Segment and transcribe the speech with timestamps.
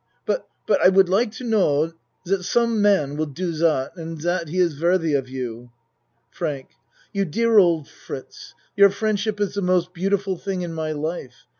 [0.25, 1.93] But but I would like to know
[2.25, 5.69] dot some man will do dot and dot he is worthy of you.
[6.31, 6.69] FRANK
[7.13, 8.55] You dear old Fritz!
[8.75, 11.45] Your friendship is the most beautiful thing in my life.